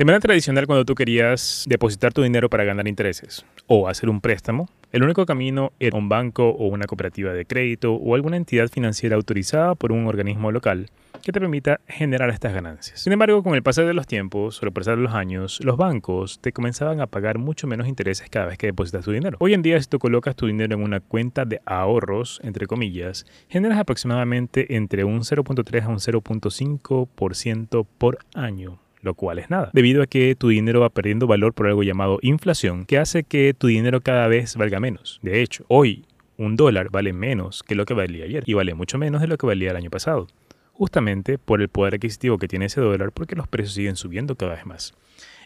De 0.00 0.06
manera 0.06 0.20
tradicional, 0.20 0.66
cuando 0.66 0.86
tú 0.86 0.94
querías 0.94 1.66
depositar 1.68 2.14
tu 2.14 2.22
dinero 2.22 2.48
para 2.48 2.64
ganar 2.64 2.88
intereses 2.88 3.44
o 3.66 3.86
hacer 3.86 4.08
un 4.08 4.22
préstamo, 4.22 4.66
el 4.92 5.02
único 5.02 5.26
camino 5.26 5.74
era 5.78 5.98
un 5.98 6.08
banco 6.08 6.48
o 6.48 6.68
una 6.68 6.86
cooperativa 6.86 7.34
de 7.34 7.44
crédito 7.44 7.92
o 7.92 8.14
alguna 8.14 8.38
entidad 8.38 8.68
financiera 8.70 9.16
autorizada 9.16 9.74
por 9.74 9.92
un 9.92 10.06
organismo 10.06 10.52
local 10.52 10.88
que 11.22 11.32
te 11.32 11.38
permita 11.38 11.80
generar 11.86 12.30
estas 12.30 12.54
ganancias. 12.54 12.98
Sin 12.98 13.12
embargo, 13.12 13.42
con 13.42 13.54
el 13.54 13.62
pasar 13.62 13.84
de 13.84 13.92
los 13.92 14.06
tiempos, 14.06 14.62
o 14.62 14.64
el 14.64 14.72
pasar 14.72 14.96
de 14.96 15.02
los 15.02 15.12
años, 15.12 15.60
los 15.62 15.76
bancos 15.76 16.38
te 16.40 16.52
comenzaban 16.52 17.02
a 17.02 17.06
pagar 17.06 17.36
mucho 17.36 17.66
menos 17.66 17.86
intereses 17.86 18.30
cada 18.30 18.46
vez 18.46 18.56
que 18.56 18.68
depositas 18.68 19.04
tu 19.04 19.12
dinero. 19.12 19.36
Hoy 19.38 19.52
en 19.52 19.60
día, 19.60 19.78
si 19.82 19.86
tú 19.86 19.98
colocas 19.98 20.34
tu 20.34 20.46
dinero 20.46 20.76
en 20.76 20.82
una 20.82 21.00
cuenta 21.00 21.44
de 21.44 21.60
ahorros, 21.66 22.40
entre 22.42 22.66
comillas, 22.66 23.26
generas 23.50 23.78
aproximadamente 23.78 24.76
entre 24.76 25.04
un 25.04 25.20
0.3 25.24 25.82
a 25.82 25.88
un 25.90 25.98
0.5% 25.98 27.86
por 27.98 28.16
año 28.34 28.78
lo 29.02 29.14
cual 29.14 29.38
es 29.38 29.50
nada, 29.50 29.70
debido 29.72 30.02
a 30.02 30.06
que 30.06 30.34
tu 30.34 30.48
dinero 30.48 30.80
va 30.80 30.90
perdiendo 30.90 31.26
valor 31.26 31.54
por 31.54 31.66
algo 31.66 31.82
llamado 31.82 32.18
inflación, 32.22 32.84
que 32.84 32.98
hace 32.98 33.24
que 33.24 33.54
tu 33.54 33.66
dinero 33.66 34.00
cada 34.00 34.28
vez 34.28 34.56
valga 34.56 34.80
menos. 34.80 35.18
De 35.22 35.42
hecho, 35.42 35.64
hoy 35.68 36.04
un 36.36 36.56
dólar 36.56 36.90
vale 36.90 37.12
menos 37.12 37.62
que 37.62 37.74
lo 37.74 37.84
que 37.84 37.94
valía 37.94 38.24
ayer 38.24 38.44
y 38.46 38.54
vale 38.54 38.74
mucho 38.74 38.98
menos 38.98 39.20
de 39.20 39.26
lo 39.26 39.36
que 39.36 39.46
valía 39.46 39.70
el 39.70 39.76
año 39.76 39.90
pasado, 39.90 40.26
justamente 40.72 41.36
por 41.38 41.60
el 41.60 41.68
poder 41.68 41.94
adquisitivo 41.94 42.38
que 42.38 42.48
tiene 42.48 42.66
ese 42.66 42.80
dólar 42.80 43.12
porque 43.12 43.36
los 43.36 43.46
precios 43.46 43.74
siguen 43.74 43.96
subiendo 43.96 44.36
cada 44.36 44.54
vez 44.54 44.64
más. 44.64 44.94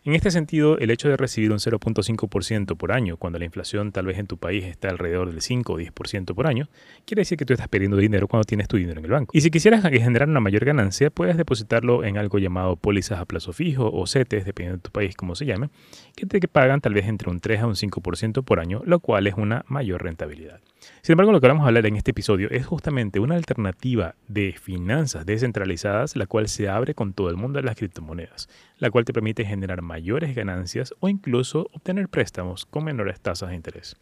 En 0.06 0.12
este 0.14 0.30
sentido, 0.30 0.76
el 0.76 0.90
hecho 0.90 1.08
de 1.08 1.16
recibir 1.16 1.50
un 1.50 1.56
0.5% 1.56 2.76
por 2.76 2.92
año, 2.92 3.16
cuando 3.16 3.38
la 3.38 3.46
inflación 3.46 3.90
tal 3.90 4.04
vez 4.04 4.18
en 4.18 4.27
tu 4.27 4.36
país 4.36 4.62
está 4.64 4.90
alrededor 4.90 5.30
del 5.30 5.40
5 5.40 5.72
o 5.72 5.78
10% 5.78 6.34
por 6.34 6.46
año, 6.46 6.68
quiere 7.06 7.22
decir 7.22 7.38
que 7.38 7.46
tú 7.46 7.54
estás 7.54 7.68
perdiendo 7.68 7.96
dinero 7.96 8.28
cuando 8.28 8.44
tienes 8.44 8.68
tu 8.68 8.77
dinero 8.77 8.98
en 8.98 9.06
el 9.06 9.10
banco. 9.10 9.30
Y 9.34 9.40
si 9.40 9.50
quisieras 9.50 9.82
generar 9.82 10.28
una 10.28 10.40
mayor 10.40 10.66
ganancia, 10.66 11.08
puedes 11.08 11.38
depositarlo 11.38 12.04
en 12.04 12.18
algo 12.18 12.38
llamado 12.38 12.77
pólizas 12.77 13.18
a 13.18 13.24
plazo 13.24 13.54
fijo 13.54 13.90
o 13.90 14.06
CETES, 14.06 14.44
dependiendo 14.44 14.77
de 14.77 14.82
tu 14.82 14.90
país 14.90 15.16
cómo 15.16 15.34
se 15.36 15.46
llame, 15.46 15.70
que 16.14 16.27
te 16.27 16.38
pagan 16.48 16.82
tal 16.82 16.92
vez 16.92 17.06
entre 17.06 17.30
un 17.30 17.41
3 17.41 17.62
a 17.62 17.66
un 17.66 17.74
5% 17.74 18.44
por 18.44 18.60
año, 18.60 18.82
lo 18.84 19.00
cual 19.00 19.27
es 19.27 19.36
una 19.38 19.64
mayor 19.69 20.02
rentabilidad. 20.02 20.60
Sin 21.00 21.14
embargo, 21.14 21.32
lo 21.32 21.41
que 21.41 21.48
vamos 21.48 21.64
a 21.64 21.69
hablar 21.69 21.86
en 21.86 21.97
este 21.97 22.10
episodio 22.10 22.50
es 22.50 22.66
justamente 22.66 23.20
una 23.20 23.36
alternativa 23.36 24.16
de 24.28 24.52
finanzas 24.52 25.25
descentralizadas, 25.25 26.14
la 26.14 26.27
cual 26.27 26.48
se 26.48 26.69
abre 26.69 26.94
con 26.94 27.14
todo 27.14 27.30
el 27.30 27.36
mundo 27.36 27.58
de 27.58 27.64
las 27.64 27.77
criptomonedas, 27.77 28.50
la 28.78 28.91
cual 28.91 29.06
te 29.06 29.14
permite 29.14 29.44
generar 29.44 29.80
mayores 29.95 30.34
ganancias 30.34 30.92
o 30.98 31.09
incluso 31.09 31.69
obtener 31.73 32.09
préstamos 32.09 32.67
con 32.67 32.83
menores 32.83 33.20
tasas 33.20 33.50
de 33.50 33.55
interés. 33.55 33.97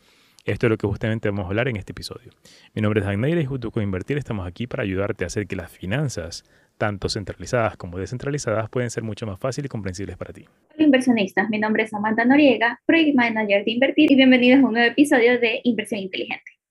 Esto 0.46 0.66
es 0.66 0.70
lo 0.70 0.78
que 0.78 0.86
justamente 0.86 1.28
vamos 1.28 1.44
a 1.44 1.48
hablar 1.48 1.68
en 1.68 1.76
este 1.76 1.92
episodio. 1.92 2.30
Mi 2.74 2.80
nombre 2.80 3.02
es 3.02 3.06
Agnaira 3.06 3.42
y 3.42 3.44
junto 3.44 3.70
con 3.70 3.82
Invertir 3.82 4.16
estamos 4.16 4.46
aquí 4.46 4.66
para 4.66 4.84
ayudarte 4.84 5.24
a 5.24 5.26
hacer 5.26 5.46
que 5.46 5.54
las 5.54 5.70
finanzas, 5.70 6.44
tanto 6.78 7.10
centralizadas 7.10 7.76
como 7.76 7.98
descentralizadas, 7.98 8.70
pueden 8.70 8.88
ser 8.88 9.02
mucho 9.02 9.26
más 9.26 9.38
fáciles 9.38 9.66
y 9.66 9.68
comprensibles 9.68 10.16
para 10.16 10.32
ti. 10.32 10.46
Hola 10.74 10.82
inversionistas, 10.82 11.50
mi 11.50 11.58
nombre 11.58 11.82
es 11.82 11.90
Samantha 11.90 12.24
Noriega, 12.24 12.80
Project 12.86 13.14
Manager 13.14 13.62
de 13.62 13.70
Invertir 13.70 14.10
y 14.10 14.16
bienvenidos 14.16 14.64
a 14.64 14.66
un 14.66 14.72
nuevo 14.72 14.90
episodio 14.90 15.38
de 15.38 15.60
Inversión 15.62 16.00
Inteligente. 16.00 16.61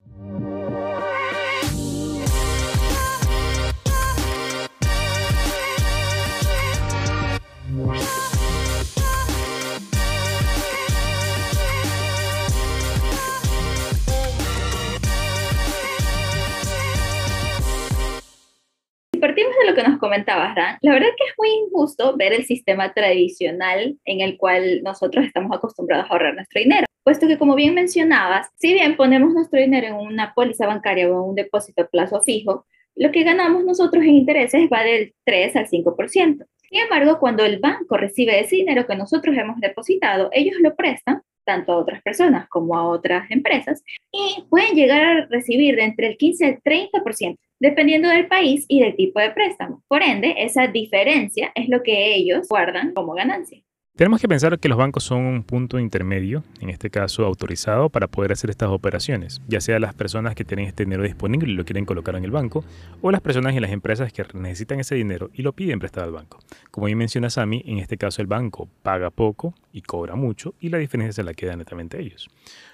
Partimos 19.22 19.54
de 19.62 19.70
lo 19.70 19.76
que 19.76 19.84
nos 19.84 20.00
comentabas, 20.00 20.54
Dan, 20.56 20.78
la 20.82 20.92
verdad 20.92 21.10
que 21.18 21.24
es 21.30 21.34
muy 21.38 21.50
injusto 21.66 22.18
ver 22.18 22.34
el 22.34 22.44
sistema 22.44 22.94
tradicional 22.94 23.98
en 24.04 24.20
el 24.20 24.38
cual 24.38 24.82
nosotros 24.84 25.26
estamos 25.26 25.56
acostumbrados 25.56 26.08
a 26.08 26.10
ahorrar 26.10 26.36
nuestro 26.36 26.60
dinero, 26.60 26.86
puesto 27.04 27.28
que 27.28 27.38
como 27.38 27.56
bien 27.56 27.74
mencionabas, 27.74 28.50
si 28.58 28.74
bien 28.74 28.98
ponemos 28.98 29.34
nuestro 29.34 29.60
dinero 29.60 29.88
en 29.88 29.96
una 29.96 30.34
póliza 30.34 30.68
bancaria 30.68 31.10
o 31.10 31.12
en 31.24 31.30
un 31.30 31.36
depósito 31.36 31.84
a 31.84 31.88
plazo 31.88 32.22
fijo, 32.22 32.66
lo 32.96 33.12
que 33.12 33.24
ganamos 33.24 33.64
nosotros 33.64 34.04
en 34.04 34.10
intereses 34.10 34.70
va 34.72 34.84
del 34.84 35.14
3 35.24 35.56
al 35.56 35.68
5%. 35.68 36.46
Sin 36.58 36.80
embargo, 36.80 37.20
cuando 37.20 37.46
el 37.46 37.60
banco 37.60 37.98
recibe 37.98 38.40
ese 38.40 38.58
dinero 38.58 38.86
que 38.86 38.96
nosotros 38.96 39.36
hemos 39.38 39.60
depositado, 39.60 40.30
ellos 40.34 40.58
lo 40.60 40.76
prestan 40.76 41.22
tanto 41.46 41.74
a 41.74 41.78
otras 41.78 42.02
personas 42.02 42.48
como 42.50 42.78
a 42.78 42.88
otras 42.88 43.30
empresas 43.32 43.84
y 44.12 44.44
pueden 44.50 44.76
llegar 44.76 45.04
a 45.04 45.26
recibir 45.28 45.80
entre 45.80 46.08
el 46.08 46.18
15 46.18 46.46
al 46.46 46.62
30% 46.62 47.38
dependiendo 47.62 48.10
del 48.10 48.28
país 48.28 48.66
y 48.68 48.82
del 48.82 48.96
tipo 48.96 49.20
de 49.20 49.30
préstamo. 49.30 49.84
Por 49.88 50.02
ende, 50.02 50.34
esa 50.40 50.66
diferencia 50.66 51.52
es 51.54 51.70
lo 51.70 51.84
que 51.84 52.16
ellos 52.16 52.48
guardan 52.50 52.92
como 52.94 53.14
ganancia. 53.14 53.62
Tenemos 53.96 54.22
que 54.22 54.28
pensar 54.30 54.58
que 54.58 54.70
los 54.70 54.78
bancos 54.78 55.04
son 55.04 55.26
un 55.26 55.44
punto 55.44 55.78
intermedio, 55.78 56.44
en 56.62 56.70
este 56.70 56.90
caso 56.90 57.26
autorizado, 57.26 57.90
para 57.90 58.08
poder 58.08 58.32
hacer 58.32 58.50
estas 58.50 58.70
operaciones, 58.70 59.42
ya 59.48 59.60
sea 59.60 59.80
las 59.80 59.94
personas 59.94 60.34
que 60.34 60.46
tienen 60.46 60.66
este 60.66 60.86
dinero 60.86 61.04
disponible 61.04 61.52
y 61.52 61.56
lo 61.56 61.66
quieren 61.66 61.86
colocar 61.86 62.16
en 62.16 62.24
el 62.24 62.32
banco, 62.32 62.64
o 63.02 63.12
las 63.12 63.20
personas 63.20 63.54
y 63.54 63.60
las 63.60 63.70
empresas 63.70 64.14
que 64.14 64.26
necesitan 64.34 64.80
ese 64.80 64.96
dinero 64.96 65.30
y 65.34 65.42
lo 65.42 65.52
piden 65.52 65.80
prestado 65.80 66.08
al 66.08 66.14
banco. 66.14 66.40
Como 66.72 66.86
bien 66.86 66.98
menciona 66.98 67.30
Sami, 67.30 67.64
en 67.68 67.80
este 67.80 67.98
caso 67.98 68.22
el 68.22 68.28
banco 68.28 68.70
paga 68.82 69.10
poco 69.10 69.54
y 69.74 69.82
cobra 69.82 70.16
mucho 70.16 70.56
y 70.60 70.70
la 70.70 70.78
diferencia 70.78 71.14
se 71.14 71.24
la 71.24 71.34
queda 71.34 71.56
netamente 71.56 72.00
ellos. 72.00 72.30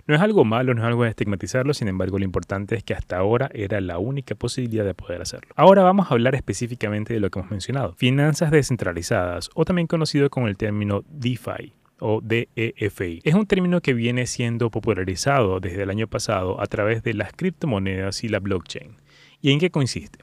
No 0.05 0.15
es 0.15 0.21
algo 0.21 0.45
malo, 0.45 0.73
no 0.73 0.81
es 0.81 0.87
algo 0.87 1.03
de 1.03 1.09
estigmatizarlo, 1.09 1.73
sin 1.73 1.87
embargo 1.87 2.17
lo 2.17 2.25
importante 2.25 2.75
es 2.75 2.83
que 2.83 2.93
hasta 2.93 3.17
ahora 3.17 3.49
era 3.53 3.81
la 3.81 3.97
única 3.97 4.35
posibilidad 4.35 4.85
de 4.85 4.93
poder 4.93 5.21
hacerlo. 5.21 5.53
Ahora 5.55 5.83
vamos 5.83 6.07
a 6.09 6.13
hablar 6.13 6.35
específicamente 6.35 7.13
de 7.13 7.19
lo 7.19 7.29
que 7.29 7.39
hemos 7.39 7.51
mencionado, 7.51 7.93
finanzas 7.93 8.51
descentralizadas 8.51 9.49
o 9.53 9.65
también 9.65 9.87
conocido 9.87 10.29
con 10.29 10.47
el 10.47 10.57
término 10.57 11.03
DeFi 11.09 11.73
o 11.99 12.21
DEFI. 12.21 13.21
Es 13.23 13.33
un 13.33 13.47
término 13.47 13.81
que 13.81 13.93
viene 13.93 14.27
siendo 14.27 14.69
popularizado 14.69 15.59
desde 15.59 15.83
el 15.83 15.89
año 15.89 16.07
pasado 16.07 16.61
a 16.61 16.67
través 16.67 17.03
de 17.03 17.13
las 17.13 17.33
criptomonedas 17.33 18.23
y 18.23 18.29
la 18.29 18.39
blockchain. 18.39 18.95
¿Y 19.41 19.51
en 19.51 19.59
qué 19.59 19.69
consiste? 19.69 20.19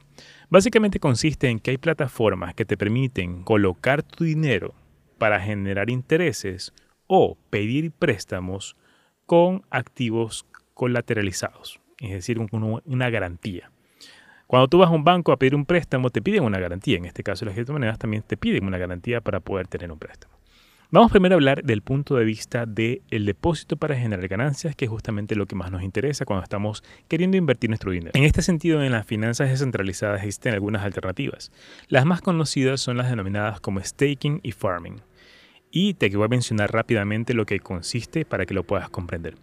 Básicamente 0.50 1.00
consiste 1.00 1.48
en 1.48 1.58
que 1.58 1.72
hay 1.72 1.78
plataformas 1.78 2.54
que 2.54 2.64
te 2.64 2.76
permiten 2.76 3.42
colocar 3.42 4.02
tu 4.02 4.24
dinero 4.24 4.74
para 5.18 5.40
generar 5.40 5.90
intereses 5.90 6.72
o 7.06 7.36
pedir 7.50 7.92
préstamos 7.92 8.76
con 9.26 9.62
activos 9.70 10.46
colateralizados, 10.74 11.80
es 11.98 12.10
decir, 12.10 12.38
una 12.38 13.10
garantía. 13.10 13.70
Cuando 14.46 14.68
tú 14.68 14.78
vas 14.78 14.90
a 14.90 14.92
un 14.92 15.04
banco 15.04 15.32
a 15.32 15.38
pedir 15.38 15.54
un 15.54 15.64
préstamo, 15.64 16.10
te 16.10 16.20
piden 16.20 16.44
una 16.44 16.58
garantía. 16.58 16.98
En 16.98 17.06
este 17.06 17.22
caso, 17.22 17.44
las 17.44 17.54
criptomonedas 17.54 17.98
también 17.98 18.22
te 18.22 18.36
piden 18.36 18.66
una 18.66 18.78
garantía 18.78 19.20
para 19.20 19.40
poder 19.40 19.66
tener 19.66 19.90
un 19.90 19.98
préstamo. 19.98 20.34
Vamos 20.94 21.10
primero 21.10 21.34
a 21.34 21.38
hablar 21.38 21.64
del 21.64 21.82
punto 21.82 22.14
de 22.14 22.24
vista 22.24 22.66
del 22.66 23.26
depósito 23.26 23.76
para 23.76 23.96
generar 23.96 24.28
ganancias, 24.28 24.76
que 24.76 24.84
es 24.84 24.90
justamente 24.92 25.34
lo 25.34 25.46
que 25.46 25.56
más 25.56 25.72
nos 25.72 25.82
interesa 25.82 26.24
cuando 26.24 26.44
estamos 26.44 26.84
queriendo 27.08 27.36
invertir 27.36 27.68
nuestro 27.68 27.90
dinero. 27.90 28.12
En 28.14 28.22
este 28.22 28.42
sentido, 28.42 28.80
en 28.80 28.92
las 28.92 29.04
finanzas 29.04 29.50
descentralizadas 29.50 30.22
existen 30.22 30.54
algunas 30.54 30.84
alternativas. 30.84 31.50
Las 31.88 32.04
más 32.04 32.22
conocidas 32.22 32.80
son 32.80 32.96
las 32.96 33.10
denominadas 33.10 33.58
como 33.58 33.80
staking 33.80 34.38
y 34.44 34.52
farming 34.52 35.00
y 35.72 35.94
te 35.94 36.10
voy 36.10 36.26
a 36.26 36.28
mencionar 36.28 36.72
rápidamente 36.72 37.34
lo 37.34 37.44
que 37.44 37.58
consiste 37.58 38.24
para 38.24 38.46
que 38.46 38.54
lo 38.54 38.62
puedas 38.62 38.88
comprender. 38.88 39.34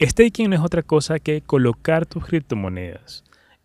Staking 0.00 0.50
no 0.50 0.56
es 0.56 0.62
otra 0.62 0.82
cosa 0.82 1.20
que 1.20 1.40
colocar 1.40 2.04
tus 2.04 2.26
criptomonedas 2.26 3.22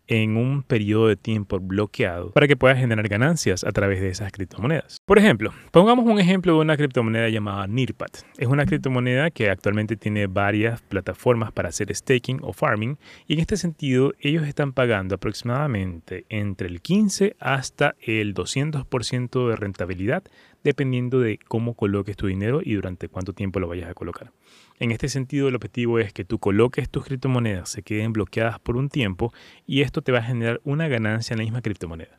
en 0.08 0.36
un 0.36 0.62
periodo 0.62 1.08
de 1.08 1.16
tiempo 1.16 1.58
bloqueado 1.58 2.30
para 2.32 2.46
que 2.46 2.56
puedas 2.56 2.78
generar 2.78 3.08
ganancias 3.08 3.64
a 3.64 3.72
través 3.72 4.00
de 4.00 4.08
esas 4.08 4.32
criptomonedas. 4.32 5.00
Por 5.04 5.18
ejemplo, 5.18 5.52
pongamos 5.70 6.06
un 6.06 6.18
ejemplo 6.18 6.54
de 6.54 6.60
una 6.60 6.76
criptomoneda 6.76 7.28
llamada 7.28 7.66
NIRPAT. 7.66 8.18
Es 8.38 8.48
una 8.48 8.66
criptomoneda 8.66 9.30
que 9.30 9.50
actualmente 9.50 9.96
tiene 9.96 10.26
varias 10.26 10.82
plataformas 10.82 11.52
para 11.52 11.68
hacer 11.68 11.94
staking 11.94 12.40
o 12.42 12.52
farming 12.52 12.98
y 13.26 13.34
en 13.34 13.40
este 13.40 13.56
sentido 13.56 14.12
ellos 14.20 14.46
están 14.46 14.72
pagando 14.72 15.14
aproximadamente 15.14 16.24
entre 16.28 16.68
el 16.68 16.80
15 16.80 17.36
hasta 17.38 17.94
el 18.00 18.34
200% 18.34 19.48
de 19.48 19.56
rentabilidad 19.56 20.24
dependiendo 20.66 21.20
de 21.20 21.38
cómo 21.38 21.74
coloques 21.74 22.16
tu 22.16 22.26
dinero 22.26 22.60
y 22.60 22.74
durante 22.74 23.08
cuánto 23.08 23.32
tiempo 23.32 23.60
lo 23.60 23.68
vayas 23.68 23.88
a 23.88 23.94
colocar. 23.94 24.32
En 24.80 24.90
este 24.90 25.08
sentido, 25.08 25.46
el 25.46 25.54
objetivo 25.54 26.00
es 26.00 26.12
que 26.12 26.24
tú 26.24 26.40
coloques 26.40 26.90
tus 26.90 27.04
criptomonedas, 27.04 27.68
se 27.68 27.84
queden 27.84 28.12
bloqueadas 28.12 28.58
por 28.58 28.76
un 28.76 28.88
tiempo 28.88 29.32
y 29.64 29.82
esto 29.82 30.02
te 30.02 30.10
va 30.10 30.18
a 30.18 30.22
generar 30.24 30.60
una 30.64 30.88
ganancia 30.88 31.34
en 31.34 31.38
la 31.38 31.44
misma 31.44 31.62
criptomoneda. 31.62 32.18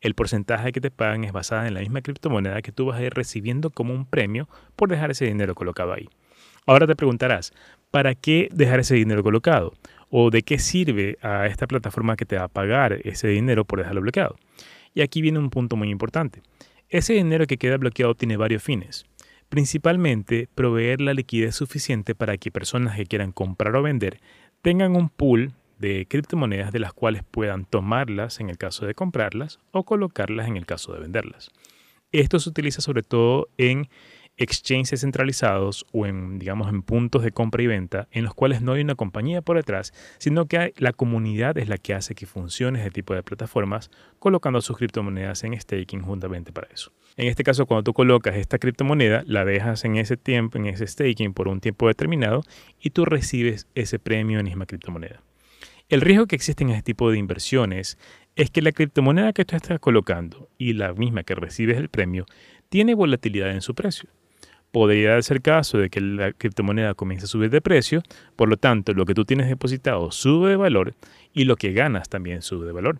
El 0.00 0.16
porcentaje 0.16 0.72
que 0.72 0.80
te 0.80 0.90
pagan 0.90 1.22
es 1.22 1.30
basado 1.30 1.66
en 1.66 1.74
la 1.74 1.80
misma 1.80 2.02
criptomoneda 2.02 2.62
que 2.62 2.72
tú 2.72 2.86
vas 2.86 2.98
a 2.98 3.04
ir 3.04 3.14
recibiendo 3.14 3.70
como 3.70 3.94
un 3.94 4.06
premio 4.06 4.48
por 4.74 4.88
dejar 4.88 5.12
ese 5.12 5.26
dinero 5.26 5.54
colocado 5.54 5.92
ahí. 5.92 6.08
Ahora 6.66 6.88
te 6.88 6.96
preguntarás, 6.96 7.52
¿para 7.92 8.16
qué 8.16 8.48
dejar 8.50 8.80
ese 8.80 8.96
dinero 8.96 9.22
colocado? 9.22 9.72
¿O 10.10 10.30
de 10.30 10.42
qué 10.42 10.58
sirve 10.58 11.16
a 11.22 11.46
esta 11.46 11.68
plataforma 11.68 12.16
que 12.16 12.26
te 12.26 12.36
va 12.36 12.44
a 12.44 12.48
pagar 12.48 12.98
ese 13.04 13.28
dinero 13.28 13.64
por 13.64 13.78
dejarlo 13.78 14.00
bloqueado? 14.00 14.34
Y 14.94 15.02
aquí 15.02 15.22
viene 15.22 15.38
un 15.38 15.50
punto 15.50 15.76
muy 15.76 15.90
importante. 15.90 16.42
Ese 16.94 17.14
dinero 17.14 17.48
que 17.48 17.56
queda 17.56 17.76
bloqueado 17.76 18.14
tiene 18.14 18.36
varios 18.36 18.62
fines. 18.62 19.04
Principalmente, 19.48 20.48
proveer 20.54 21.00
la 21.00 21.12
liquidez 21.12 21.56
suficiente 21.56 22.14
para 22.14 22.36
que 22.36 22.52
personas 22.52 22.96
que 22.96 23.04
quieran 23.04 23.32
comprar 23.32 23.74
o 23.74 23.82
vender 23.82 24.20
tengan 24.62 24.94
un 24.94 25.08
pool 25.08 25.54
de 25.80 26.06
criptomonedas 26.08 26.70
de 26.70 26.78
las 26.78 26.92
cuales 26.92 27.24
puedan 27.28 27.64
tomarlas 27.64 28.38
en 28.38 28.48
el 28.48 28.58
caso 28.58 28.86
de 28.86 28.94
comprarlas 28.94 29.58
o 29.72 29.82
colocarlas 29.82 30.46
en 30.46 30.56
el 30.56 30.66
caso 30.66 30.92
de 30.92 31.00
venderlas. 31.00 31.50
Esto 32.12 32.38
se 32.38 32.48
utiliza 32.48 32.80
sobre 32.80 33.02
todo 33.02 33.48
en 33.58 33.88
exchanges 34.36 35.00
centralizados 35.00 35.86
o 35.92 36.06
en, 36.06 36.38
digamos, 36.38 36.68
en 36.68 36.82
puntos 36.82 37.22
de 37.22 37.30
compra 37.30 37.62
y 37.62 37.66
venta 37.66 38.08
en 38.10 38.24
los 38.24 38.34
cuales 38.34 38.62
no 38.62 38.72
hay 38.72 38.82
una 38.82 38.94
compañía 38.94 39.42
por 39.42 39.56
detrás, 39.56 39.92
sino 40.18 40.46
que 40.46 40.74
la 40.76 40.92
comunidad 40.92 41.56
es 41.58 41.68
la 41.68 41.78
que 41.78 41.94
hace 41.94 42.14
que 42.14 42.26
funcione 42.26 42.80
este 42.80 42.90
tipo 42.90 43.14
de 43.14 43.22
plataformas 43.22 43.90
colocando 44.18 44.60
sus 44.60 44.76
criptomonedas 44.76 45.44
en 45.44 45.58
staking 45.60 46.02
juntamente 46.02 46.52
para 46.52 46.68
eso. 46.72 46.92
En 47.16 47.28
este 47.28 47.44
caso, 47.44 47.66
cuando 47.66 47.84
tú 47.84 47.92
colocas 47.92 48.36
esta 48.36 48.58
criptomoneda, 48.58 49.22
la 49.26 49.44
dejas 49.44 49.84
en 49.84 49.96
ese 49.96 50.16
tiempo, 50.16 50.58
en 50.58 50.66
ese 50.66 50.86
staking 50.86 51.32
por 51.32 51.48
un 51.48 51.60
tiempo 51.60 51.86
determinado 51.86 52.42
y 52.80 52.90
tú 52.90 53.04
recibes 53.04 53.68
ese 53.74 53.98
premio 53.98 54.40
en 54.40 54.46
misma 54.46 54.66
criptomoneda. 54.66 55.22
El 55.88 56.00
riesgo 56.00 56.26
que 56.26 56.34
existe 56.34 56.64
en 56.64 56.70
este 56.70 56.82
tipo 56.82 57.10
de 57.10 57.18
inversiones 57.18 57.98
es 58.36 58.50
que 58.50 58.62
la 58.62 58.72
criptomoneda 58.72 59.32
que 59.32 59.44
tú 59.44 59.54
estás 59.54 59.78
colocando 59.78 60.48
y 60.58 60.72
la 60.72 60.92
misma 60.92 61.22
que 61.22 61.34
recibes 61.34 61.76
el 61.76 61.88
premio 61.88 62.26
tiene 62.68 62.94
volatilidad 62.94 63.50
en 63.50 63.60
su 63.60 63.74
precio 63.74 64.08
podría 64.74 65.12
darse 65.12 65.32
el 65.32 65.40
caso 65.40 65.78
de 65.78 65.88
que 65.88 66.00
la 66.00 66.32
criptomoneda 66.32 66.94
comience 66.94 67.26
a 67.26 67.28
subir 67.28 67.48
de 67.48 67.60
precio, 67.60 68.02
por 68.34 68.48
lo 68.48 68.56
tanto 68.56 68.92
lo 68.92 69.06
que 69.06 69.14
tú 69.14 69.24
tienes 69.24 69.48
depositado 69.48 70.10
sube 70.10 70.50
de 70.50 70.56
valor 70.56 70.94
y 71.32 71.44
lo 71.44 71.54
que 71.54 71.72
ganas 71.72 72.08
también 72.08 72.42
sube 72.42 72.66
de 72.66 72.72
valor. 72.72 72.98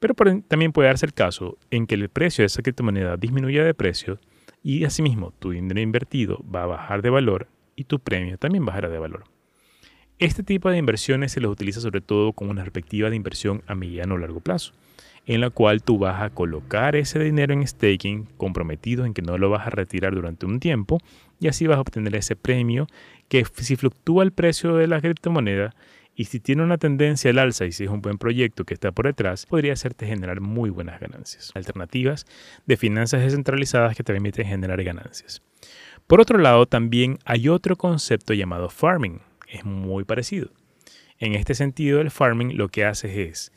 Pero 0.00 0.14
también 0.46 0.72
puede 0.72 0.88
darse 0.88 1.06
el 1.06 1.14
caso 1.14 1.56
en 1.70 1.86
que 1.86 1.94
el 1.94 2.10
precio 2.10 2.42
de 2.42 2.48
esa 2.48 2.60
criptomoneda 2.60 3.16
disminuya 3.16 3.64
de 3.64 3.72
precio 3.72 4.18
y 4.62 4.84
asimismo 4.84 5.32
tu 5.38 5.52
dinero 5.52 5.80
invertido 5.80 6.44
va 6.54 6.64
a 6.64 6.66
bajar 6.66 7.00
de 7.00 7.08
valor 7.08 7.48
y 7.74 7.84
tu 7.84 8.00
premio 8.00 8.36
también 8.36 8.66
bajará 8.66 8.90
de 8.90 8.98
valor. 8.98 9.24
Este 10.18 10.42
tipo 10.42 10.68
de 10.68 10.76
inversiones 10.76 11.32
se 11.32 11.40
los 11.40 11.50
utiliza 11.50 11.80
sobre 11.80 12.02
todo 12.02 12.34
con 12.34 12.50
una 12.50 12.64
perspectiva 12.64 13.08
de 13.08 13.16
inversión 13.16 13.62
a 13.66 13.74
mediano 13.74 14.16
o 14.16 14.18
largo 14.18 14.40
plazo 14.40 14.74
en 15.28 15.42
la 15.42 15.50
cual 15.50 15.82
tú 15.82 15.98
vas 15.98 16.22
a 16.22 16.30
colocar 16.30 16.96
ese 16.96 17.18
dinero 17.18 17.52
en 17.52 17.64
staking 17.66 18.24
comprometido 18.38 19.04
en 19.04 19.12
que 19.12 19.20
no 19.20 19.36
lo 19.36 19.50
vas 19.50 19.66
a 19.66 19.70
retirar 19.70 20.14
durante 20.14 20.46
un 20.46 20.58
tiempo 20.58 21.00
y 21.38 21.48
así 21.48 21.66
vas 21.66 21.76
a 21.76 21.82
obtener 21.82 22.16
ese 22.16 22.34
premio 22.34 22.86
que 23.28 23.44
si 23.60 23.76
fluctúa 23.76 24.24
el 24.24 24.32
precio 24.32 24.74
de 24.74 24.86
la 24.86 25.02
criptomoneda 25.02 25.76
y 26.14 26.24
si 26.24 26.40
tiene 26.40 26.62
una 26.62 26.78
tendencia 26.78 27.30
al 27.30 27.38
alza 27.38 27.66
y 27.66 27.72
si 27.72 27.84
es 27.84 27.90
un 27.90 28.00
buen 28.00 28.16
proyecto 28.16 28.64
que 28.64 28.72
está 28.72 28.90
por 28.90 29.04
detrás, 29.04 29.44
podría 29.44 29.74
hacerte 29.74 30.06
generar 30.06 30.40
muy 30.40 30.70
buenas 30.70 30.98
ganancias. 30.98 31.52
Alternativas 31.54 32.24
de 32.66 32.78
finanzas 32.78 33.20
descentralizadas 33.20 33.94
que 33.94 34.02
te 34.02 34.14
permiten 34.14 34.46
generar 34.46 34.82
ganancias. 34.82 35.42
Por 36.06 36.22
otro 36.22 36.38
lado, 36.38 36.64
también 36.64 37.18
hay 37.26 37.50
otro 37.50 37.76
concepto 37.76 38.32
llamado 38.32 38.70
farming. 38.70 39.20
Es 39.46 39.66
muy 39.66 40.04
parecido. 40.04 40.48
En 41.18 41.34
este 41.34 41.54
sentido, 41.54 42.00
el 42.00 42.10
farming 42.10 42.56
lo 42.56 42.68
que 42.68 42.86
hace 42.86 43.24
es 43.24 43.52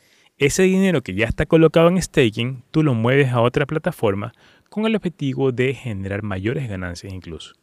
ese 0.46 0.64
dinero 0.64 1.02
que 1.02 1.14
ya 1.14 1.26
está 1.26 1.46
colocado 1.46 1.86
en 1.88 2.02
staking, 2.02 2.64
tú 2.72 2.82
lo 2.82 2.94
mueves 2.94 3.28
a 3.28 3.40
otra 3.40 3.64
plataforma 3.64 4.32
con 4.68 4.86
el 4.86 4.96
objetivo 4.96 5.52
de 5.52 5.72
generar 5.72 6.24
mayores 6.24 6.68
ganancias 6.68 7.12
incluso. 7.12 7.54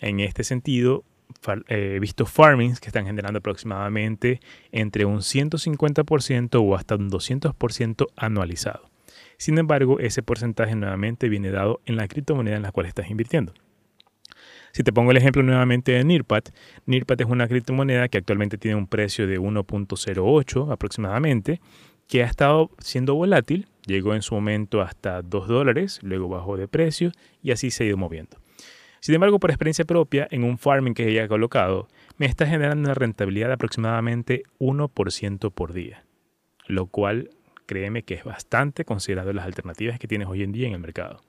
En 0.00 0.18
este 0.18 0.42
sentido, 0.42 1.04
eh, 1.68 1.92
he 1.94 2.00
visto 2.00 2.26
farmings 2.26 2.80
que 2.80 2.88
están 2.88 3.06
generando 3.06 3.38
aproximadamente 3.38 4.40
entre 4.72 5.04
un 5.04 5.18
150% 5.18 6.60
o 6.60 6.74
hasta 6.74 6.96
un 6.96 7.08
200% 7.08 8.06
anualizado. 8.16 8.90
Sin 9.36 9.56
embargo, 9.56 10.00
ese 10.00 10.24
porcentaje 10.24 10.74
nuevamente 10.74 11.28
viene 11.28 11.52
dado 11.52 11.80
en 11.84 11.94
la 11.94 12.08
criptomoneda 12.08 12.56
en 12.56 12.62
la 12.62 12.72
cual 12.72 12.86
estás 12.86 13.10
invirtiendo. 13.10 13.54
Si 14.72 14.82
te 14.82 14.92
pongo 14.92 15.12
el 15.12 15.16
ejemplo 15.18 15.44
nuevamente 15.44 15.92
de 15.92 16.02
NIRPAT, 16.02 16.50
NIRPAT 16.86 17.20
es 17.20 17.26
una 17.28 17.46
criptomoneda 17.46 18.08
que 18.08 18.18
actualmente 18.18 18.58
tiene 18.58 18.76
un 18.76 18.88
precio 18.88 19.28
de 19.28 19.38
1.08 19.38 20.72
aproximadamente 20.72 21.60
que 22.08 22.22
ha 22.22 22.26
estado 22.26 22.70
siendo 22.78 23.14
volátil, 23.14 23.68
llegó 23.86 24.14
en 24.14 24.22
su 24.22 24.34
momento 24.34 24.80
hasta 24.80 25.22
2 25.22 25.46
dólares, 25.46 26.00
luego 26.02 26.28
bajó 26.28 26.56
de 26.56 26.66
precio 26.66 27.12
y 27.42 27.52
así 27.52 27.70
se 27.70 27.84
ha 27.84 27.86
ido 27.86 27.96
moviendo. 27.96 28.38
Sin 29.00 29.14
embargo, 29.14 29.38
por 29.38 29.50
experiencia 29.50 29.84
propia, 29.84 30.26
en 30.30 30.42
un 30.42 30.58
farming 30.58 30.94
que 30.94 31.04
haya 31.04 31.28
colocado, 31.28 31.86
me 32.16 32.26
está 32.26 32.46
generando 32.46 32.88
una 32.88 32.94
rentabilidad 32.94 33.48
de 33.48 33.54
aproximadamente 33.54 34.42
1% 34.58 35.52
por 35.52 35.72
día, 35.72 36.04
lo 36.66 36.86
cual 36.86 37.30
créeme 37.66 38.02
que 38.02 38.14
es 38.14 38.24
bastante 38.24 38.84
considerado 38.84 39.32
las 39.32 39.44
alternativas 39.44 39.98
que 39.98 40.08
tienes 40.08 40.26
hoy 40.26 40.42
en 40.42 40.52
día 40.52 40.66
en 40.66 40.72
el 40.72 40.80
mercado. 40.80 41.22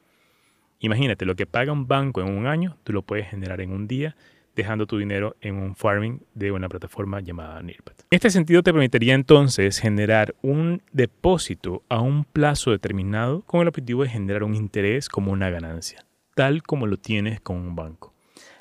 Imagínate, 0.79 1.25
lo 1.25 1.35
que 1.35 1.45
paga 1.45 1.73
un 1.73 1.87
banco 1.87 2.21
en 2.21 2.29
un 2.29 2.47
año, 2.47 2.77
tú 2.83 2.93
lo 2.93 3.01
puedes 3.01 3.27
generar 3.27 3.59
en 3.59 3.71
un 3.71 3.87
día 3.87 4.15
dejando 4.59 4.85
tu 4.85 4.97
dinero 4.97 5.35
en 5.41 5.55
un 5.55 5.75
farming 5.75 6.21
de 6.33 6.51
una 6.51 6.69
plataforma 6.69 7.21
llamada 7.21 7.61
Nearpad. 7.61 7.93
Este 8.11 8.29
sentido 8.29 8.61
te 8.61 8.71
permitiría 8.71 9.15
entonces 9.15 9.79
generar 9.79 10.35
un 10.41 10.81
depósito 10.91 11.83
a 11.89 12.01
un 12.01 12.25
plazo 12.25 12.71
determinado 12.71 13.41
con 13.43 13.61
el 13.61 13.67
objetivo 13.69 14.03
de 14.03 14.09
generar 14.09 14.43
un 14.43 14.55
interés 14.55 15.09
como 15.09 15.31
una 15.31 15.49
ganancia, 15.49 16.05
tal 16.35 16.61
como 16.63 16.87
lo 16.87 16.97
tienes 16.97 17.41
con 17.41 17.57
un 17.57 17.75
banco. 17.75 18.13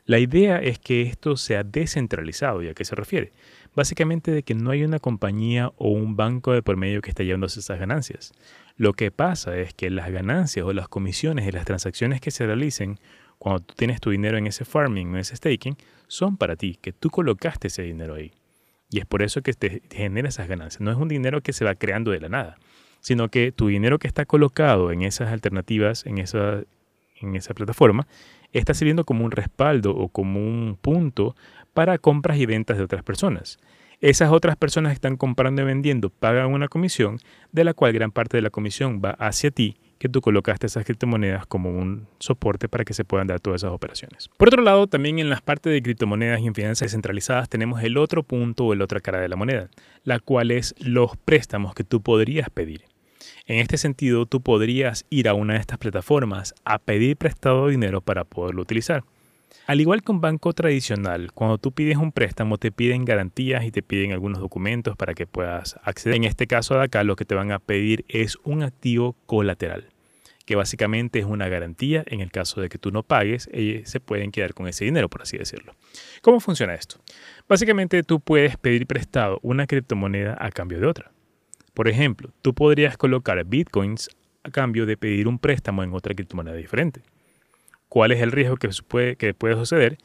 La 0.08 0.18
idea 0.18 0.56
es 0.56 0.78
que 0.78 1.02
esto 1.02 1.36
sea 1.36 1.64
descentralizado. 1.64 2.62
¿Y 2.62 2.68
a 2.68 2.74
qué 2.74 2.86
se 2.86 2.94
refiere? 2.94 3.32
Básicamente 3.76 4.30
de 4.30 4.42
que 4.42 4.54
no 4.54 4.70
hay 4.70 4.82
una 4.82 4.98
compañía 4.98 5.70
o 5.76 5.90
un 5.90 6.16
banco 6.16 6.54
de 6.54 6.62
por 6.62 6.78
medio 6.78 7.02
que 7.02 7.10
esté 7.10 7.26
llevándose 7.26 7.60
esas 7.60 7.78
ganancias. 7.78 8.32
Lo 8.76 8.94
que 8.94 9.10
pasa 9.10 9.58
es 9.58 9.74
que 9.74 9.90
las 9.90 10.10
ganancias 10.10 10.64
o 10.64 10.72
las 10.72 10.88
comisiones 10.88 11.46
y 11.46 11.52
las 11.52 11.66
transacciones 11.66 12.22
que 12.22 12.30
se 12.30 12.46
realicen 12.46 12.98
cuando 13.38 13.61
tú 13.61 13.75
tienes 13.76 14.00
tu 14.00 14.11
dinero 14.11 14.37
en 14.37 14.46
ese 14.46 14.64
farming, 14.64 15.08
en 15.08 15.17
ese 15.17 15.37
staking, 15.37 15.76
son 16.06 16.37
para 16.37 16.56
ti, 16.56 16.79
que 16.81 16.93
tú 16.93 17.11
colocaste 17.11 17.69
ese 17.69 17.82
dinero 17.82 18.14
ahí. 18.14 18.32
Y 18.90 18.99
es 19.00 19.06
por 19.06 19.23
eso 19.23 19.43
que 19.43 19.52
te 19.52 19.82
genera 19.90 20.29
esas 20.29 20.49
ganancias. 20.49 20.81
No 20.81 20.90
es 20.90 20.96
un 20.96 21.08
dinero 21.08 21.43
que 21.43 21.52
se 21.52 21.64
va 21.64 21.75
creando 21.75 22.11
de 22.11 22.20
la 22.20 22.29
nada, 22.29 22.56
sino 23.00 23.29
que 23.29 23.52
tu 23.52 23.69
dinero 23.69 23.99
que 23.99 24.08
está 24.08 24.25
colocado 24.25 24.93
en 24.93 25.02
esas 25.02 25.31
alternativas, 25.31 26.06
en 26.06 26.19
esa, 26.19 26.62
en 27.20 27.37
esa 27.37 27.55
plataforma, 27.55 28.06
está 28.52 28.75
sirviendo 28.75 29.05
como 29.05 29.25
un 29.25 29.31
respaldo 29.31 29.94
o 29.94 30.08
como 30.08 30.41
un 30.41 30.79
punto 30.81 31.37
para 31.75 31.99
compras 31.99 32.38
y 32.38 32.46
ventas 32.46 32.79
de 32.79 32.84
otras 32.84 33.02
personas. 33.02 33.58
Esas 34.00 34.31
otras 34.31 34.56
personas 34.56 34.91
que 34.91 34.94
están 34.94 35.17
comprando 35.17 35.62
y 35.62 35.64
vendiendo 35.64 36.08
pagan 36.08 36.52
una 36.52 36.69
comisión, 36.69 37.19
de 37.52 37.64
la 37.64 37.75
cual 37.75 37.93
gran 37.93 38.12
parte 38.12 38.37
de 38.37 38.43
la 38.43 38.50
comisión 38.50 39.02
va 39.05 39.11
hacia 39.11 39.50
ti 39.50 39.76
que 39.98 40.08
tú 40.08 40.20
colocaste 40.20 40.66
esas 40.66 40.84
criptomonedas 40.84 41.46
como 41.46 41.70
un 41.70 42.06
soporte 42.18 42.68
para 42.68 42.84
que 42.84 42.94
se 42.94 43.04
puedan 43.04 43.26
dar 43.26 43.40
todas 43.40 43.62
esas 43.62 43.72
operaciones. 43.72 44.28
Por 44.36 44.48
otro 44.48 44.62
lado, 44.62 44.86
también 44.86 45.18
en 45.18 45.30
las 45.30 45.42
partes 45.42 45.72
de 45.72 45.82
criptomonedas 45.82 46.40
y 46.40 46.46
en 46.46 46.54
finanzas 46.54 46.86
descentralizadas 46.86 47.48
tenemos 47.48 47.82
el 47.82 47.96
otro 47.96 48.22
punto 48.22 48.64
o 48.64 48.72
el 48.72 48.82
otra 48.82 49.00
cara 49.00 49.20
de 49.20 49.28
la 49.28 49.36
moneda, 49.36 49.68
la 50.04 50.20
cual 50.20 50.50
es 50.50 50.74
los 50.78 51.16
préstamos 51.16 51.74
que 51.74 51.84
tú 51.84 52.00
podrías 52.00 52.48
pedir. 52.50 52.84
En 53.46 53.58
este 53.58 53.78
sentido, 53.78 54.26
tú 54.26 54.40
podrías 54.40 55.04
ir 55.10 55.28
a 55.28 55.34
una 55.34 55.54
de 55.54 55.60
estas 55.60 55.78
plataformas 55.78 56.54
a 56.64 56.78
pedir 56.78 57.16
prestado 57.16 57.68
dinero 57.68 58.00
para 58.00 58.24
poderlo 58.24 58.62
utilizar. 58.62 59.04
Al 59.66 59.80
igual 59.80 60.02
que 60.02 60.12
un 60.12 60.20
banco 60.20 60.52
tradicional, 60.54 61.32
cuando 61.32 61.58
tú 61.58 61.72
pides 61.72 61.98
un 61.98 62.12
préstamo 62.12 62.58
te 62.58 62.72
piden 62.72 63.05
garantías 63.05 63.64
y 63.64 63.70
te 63.70 63.82
piden 63.82 64.12
algunos 64.12 64.40
documentos 64.40 64.96
para 64.96 65.14
que 65.14 65.26
puedas 65.26 65.78
acceder. 65.82 66.17
En 66.17 66.24
este 66.24 66.46
caso 66.46 66.74
de 66.74 66.84
acá 66.84 67.05
lo 67.05 67.17
que 67.17 67.24
te 67.24 67.34
van 67.34 67.52
a 67.52 67.58
pedir 67.58 68.05
es 68.08 68.36
un 68.44 68.62
activo 68.62 69.14
colateral, 69.26 69.88
que 70.46 70.56
básicamente 70.56 71.19
es 71.19 71.26
una 71.26 71.48
garantía 71.48 72.02
en 72.06 72.20
el 72.20 72.31
caso 72.31 72.60
de 72.60 72.69
que 72.69 72.78
tú 72.78 72.90
no 72.90 73.02
pagues, 73.02 73.48
ellos 73.52 73.90
se 73.90 74.00
pueden 74.00 74.31
quedar 74.31 74.55
con 74.55 74.69
ese 74.69 74.86
dinero, 74.86 75.10
por 75.10 75.22
así 75.22 75.36
decirlo. 75.36 75.74
¿Cómo 76.22 76.40
funciona 76.40 76.74
esto? 76.74 76.96
Básicamente 77.46 78.02
tú 78.02 78.20
puedes 78.20 78.56
pedir 78.56 78.86
prestado 78.86 79.38
una 79.43 79.67
criptomoneda 79.67 80.36
a 80.40 80.50
cambio 80.50 80.81
de 80.81 80.86
otra. 80.86 81.12
Por 81.74 81.88
ejemplo, 81.88 82.31
tú 82.43 82.55
podrías 82.55 82.96
colocar 82.96 83.44
bitcoins 83.44 84.08
a 84.44 84.50
cambio 84.50 84.86
de 84.86 84.96
pedir 84.96 85.28
un 85.28 85.38
préstamo 85.38 85.82
en 85.82 85.93
otra 85.93 86.14
criptomoneda 86.14 86.56
diferente 86.56 87.02
cuál 87.88 88.12
es 88.12 88.20
el 88.20 88.32
riesgo 88.32 88.56
que 88.56 88.68
puede, 88.86 89.16
que 89.16 89.34
puede 89.34 89.54
suceder, 89.56 89.98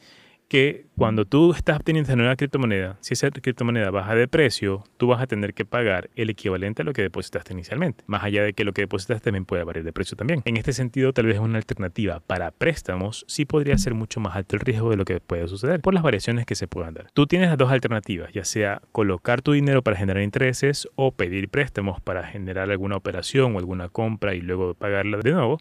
que 0.48 0.86
cuando 0.96 1.24
tú 1.24 1.52
estás 1.52 1.76
obteniendo 1.76 2.12
una 2.12 2.36
criptomoneda, 2.36 2.96
si 3.00 3.14
esa 3.14 3.30
criptomoneda 3.30 3.90
baja 3.90 4.14
de 4.14 4.28
precio, 4.28 4.84
tú 4.96 5.08
vas 5.08 5.20
a 5.20 5.26
tener 5.26 5.54
que 5.54 5.64
pagar 5.64 6.10
el 6.14 6.30
equivalente 6.30 6.82
a 6.82 6.84
lo 6.84 6.92
que 6.92 7.02
depositaste 7.02 7.52
inicialmente, 7.52 8.04
más 8.06 8.22
allá 8.22 8.44
de 8.44 8.52
que 8.52 8.64
lo 8.64 8.72
que 8.72 8.82
depositaste 8.82 9.24
también 9.24 9.46
puede 9.46 9.64
variar 9.64 9.84
de 9.84 9.92
precio 9.92 10.16
también. 10.16 10.42
En 10.44 10.56
este 10.56 10.72
sentido, 10.72 11.12
tal 11.12 11.26
vez 11.26 11.38
una 11.38 11.58
alternativa 11.58 12.20
para 12.20 12.50
préstamos 12.50 13.24
sí 13.26 13.44
podría 13.44 13.76
ser 13.78 13.94
mucho 13.94 14.20
más 14.20 14.36
alto 14.36 14.56
el 14.56 14.60
riesgo 14.60 14.90
de 14.90 14.96
lo 14.96 15.04
que 15.04 15.18
puede 15.20 15.48
suceder 15.48 15.80
por 15.80 15.94
las 15.94 16.02
variaciones 16.02 16.46
que 16.46 16.54
se 16.54 16.68
puedan 16.68 16.94
dar. 16.94 17.10
Tú 17.14 17.26
tienes 17.26 17.48
las 17.48 17.58
dos 17.58 17.72
alternativas, 17.72 18.32
ya 18.32 18.44
sea 18.44 18.82
colocar 18.92 19.42
tu 19.42 19.52
dinero 19.52 19.82
para 19.82 19.96
generar 19.96 20.22
intereses 20.22 20.88
o 20.94 21.10
pedir 21.12 21.48
préstamos 21.48 22.00
para 22.00 22.26
generar 22.26 22.70
alguna 22.70 22.96
operación 22.96 23.56
o 23.56 23.58
alguna 23.58 23.88
compra 23.88 24.34
y 24.34 24.40
luego 24.40 24.74
pagarla 24.74 25.18
de 25.18 25.32
nuevo. 25.32 25.58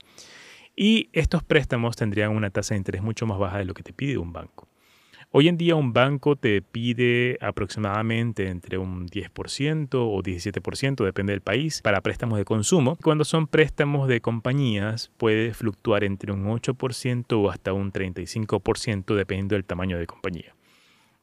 Y 0.75 1.09
estos 1.13 1.43
préstamos 1.43 1.95
tendrían 1.95 2.31
una 2.31 2.49
tasa 2.49 2.73
de 2.73 2.79
interés 2.79 3.03
mucho 3.03 3.25
más 3.25 3.37
baja 3.37 3.59
de 3.59 3.65
lo 3.65 3.73
que 3.73 3.83
te 3.83 3.93
pide 3.93 4.17
un 4.17 4.33
banco. 4.33 4.67
Hoy 5.35 5.47
en 5.47 5.57
día 5.57 5.75
un 5.75 5.93
banco 5.93 6.35
te 6.35 6.61
pide 6.61 7.39
aproximadamente 7.41 8.49
entre 8.49 8.77
un 8.77 9.07
10% 9.07 9.89
o 9.93 10.21
17%, 10.21 11.03
depende 11.03 11.33
del 11.33 11.41
país, 11.41 11.81
para 11.81 12.01
préstamos 12.01 12.37
de 12.37 12.45
consumo. 12.45 12.97
Cuando 13.01 13.23
son 13.25 13.47
préstamos 13.47 14.07
de 14.07 14.21
compañías 14.21 15.11
puede 15.17 15.55
fluctuar 15.55 16.03
entre 16.03 16.31
un 16.31 16.45
8% 16.45 17.33
o 17.33 17.49
hasta 17.49 17.73
un 17.73 17.91
35% 17.91 19.15
dependiendo 19.15 19.55
del 19.55 19.65
tamaño 19.65 19.97
de 19.97 20.05
compañía. 20.05 20.55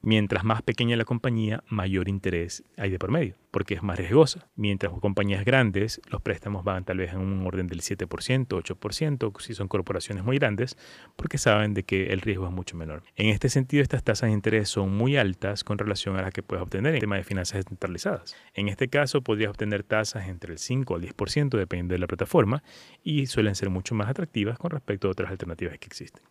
Mientras 0.03 0.45
más 0.45 0.63
pequeña 0.63 0.97
la 0.97 1.05
compañía, 1.05 1.63
mayor 1.69 2.09
interés 2.09 2.65
hay 2.79 2.91
de 2.91 2.99
por 2.99 3.11
medio, 3.11 3.37
porque 3.51 3.75
es 3.75 3.83
más 3.83 3.99
riesgosa. 3.99 4.49
Mientras 4.57 4.91
compañías 4.95 5.45
grandes, 5.45 6.01
los 6.09 6.23
préstamos 6.23 6.65
van 6.65 6.87
tal 6.87 6.97
vez 6.97 7.13
en 7.13 7.19
un 7.19 7.47
orden 7.47 7.67
del 7.67 7.83
7%, 7.83 8.47
8%, 8.49 9.41
si 9.41 9.53
son 9.53 9.69
corporaciones 9.69 10.25
muy 10.25 10.39
grandes, 10.39 10.79
porque 11.17 11.37
saben 11.37 11.75
de 11.75 11.83
que 11.83 12.07
el 12.15 12.23
riesgo 12.23 12.47
es 12.47 12.53
mucho 12.53 12.79
menor. 12.79 13.03
En 13.15 13.27
este 13.27 13.51
sentido, 13.51 13.83
estas 13.83 14.03
tasas 14.03 14.29
de 14.29 14.33
interés 14.33 14.71
son 14.71 14.97
muy 14.97 15.19
altas 15.19 15.65
con 15.65 15.77
relación 15.77 16.17
a 16.17 16.23
las 16.23 16.33
que 16.33 16.43
puedes 16.43 16.63
obtener 16.63 16.93
en 16.93 16.95
el 16.95 17.01
tema 17.01 17.17
de 17.17 17.23
finanzas 17.23 17.57
descentralizadas. 17.57 18.35
En 18.55 18.69
este 18.69 18.89
caso, 18.89 19.21
podrías 19.21 19.51
obtener 19.51 19.83
tasas 19.83 20.29
entre 20.29 20.53
el 20.53 20.59
5 20.59 20.95
al 20.95 21.03
10%, 21.03 21.59
depende 21.59 21.97
de 21.97 21.99
la 21.99 22.07
plataforma, 22.07 22.63
y 23.05 23.27
suelen 23.27 23.55
ser 23.55 23.69
mucho 23.69 23.95
más 23.95 24.09
atractivas 24.09 24.59
con 24.59 24.71
respecto 24.71 25.09
a 25.09 25.11
otras 25.11 25.31
alternativas 25.31 25.79
que 25.79 25.87
existen 25.89 26.23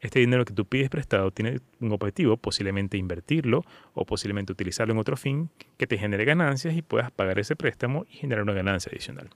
este 0.00 0.18
dinero 0.20 0.44
que 0.44 0.54
tú 0.54 0.64
pides 0.64 0.88
prestado 0.88 1.30
tiene 1.30 1.60
un 1.78 1.92
objetivo, 1.92 2.36
posiblemente 2.36 2.96
invertirlo 2.96 3.64
o 3.94 4.06
posiblemente 4.06 4.52
utilizarlo 4.52 4.92
en 4.92 4.98
otro 4.98 5.16
fin 5.16 5.50
que 5.76 5.86
te 5.86 5.98
genere 5.98 6.24
ganancias 6.24 6.74
y 6.74 6.82
puedas 6.82 7.10
pagar 7.10 7.38
ese 7.38 7.54
préstamo 7.54 8.06
y 8.10 8.16
generar 8.16 8.42
una 8.42 8.54
ganancia 8.54 8.90
adicional. 8.90 9.30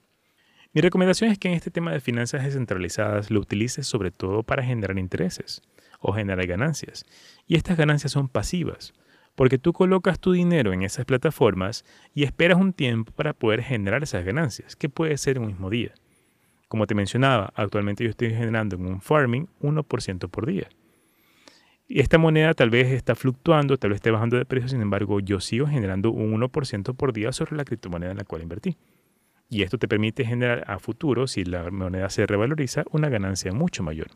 Mi 0.73 0.81
recomendación 0.81 1.31
es 1.31 1.39
que 1.39 1.49
en 1.49 1.55
este 1.55 1.71
tema 1.71 1.93
de 1.93 2.01
finanzas 2.01 2.43
descentralizadas 2.43 3.31
lo 3.31 3.41
utilices 3.41 3.87
sobre 3.87 4.11
todo 4.11 4.43
para 4.43 4.65
generar 4.65 4.99
intereses 4.99 5.63
o 6.01 6.13
generar 6.13 6.47
ganancias. 6.47 7.07
Y 7.47 7.57
estas 7.57 7.77
ganancias 7.77 8.13
son 8.13 8.29
pasivas, 8.29 8.93
porque 9.35 9.59
tú 9.59 9.73
colocas 9.73 10.19
tu 10.19 10.33
dinero 10.33 10.73
en 10.73 10.83
esas 10.83 11.05
plataformas 11.05 11.85
y 12.15 12.25
esperas 12.25 12.59
un 12.59 12.73
tiempo 12.73 13.13
para 13.13 13.35
poder 13.35 13.63
generar 13.63 14.03
esas 14.03 14.25
ganancias, 14.25 14.77
que 14.77 14.89
puede 14.89 15.17
ser 15.17 15.39
un 15.39 15.47
mismo 15.47 15.71
día. 15.71 15.93
Como 16.69 16.87
te 16.87 16.95
mencionaba, 16.95 17.53
actualmente 17.55 18.05
yo 18.05 18.11
estoy 18.11 18.31
generando 18.31 18.77
en 18.77 18.87
un 18.87 19.01
farming 19.01 19.47
1% 19.61 20.29
por 20.29 20.47
día. 20.47 20.69
Y 21.87 22.01
esta 22.01 22.17
moneda 22.17 22.55
tal 22.55 22.71
vez 22.71 22.91
está 22.91 23.15
fluctuando, 23.15 23.77
tal 23.77 23.91
vez 23.91 23.97
esté 23.97 24.11
bajando 24.11 24.39
de 24.39 24.47
precio, 24.47 24.69
sin 24.69 24.81
embargo 24.81 25.21
yo 25.21 25.41
sigo 25.41 25.67
generando 25.67 26.11
un 26.11 26.33
1% 26.33 26.97
por 26.97 27.13
día 27.13 27.31
sobre 27.33 27.57
la 27.57 27.65
criptomoneda 27.65 28.13
en 28.13 28.19
la 28.19 28.25
cual 28.25 28.43
invertí. 28.43 28.77
Y 29.51 29.63
esto 29.63 29.79
te 29.79 29.87
permite 29.87 30.25
generar 30.25 30.65
a 30.67 30.79
futuro, 30.79 31.27
si 31.27 31.45
la 31.45 31.71
moneda 31.71 32.09
se 32.09 32.27
revaloriza, 32.27 32.85
una 32.91 33.11
ganancia 33.11 33.53
mucho 33.53 33.83
mayor. 33.83 34.09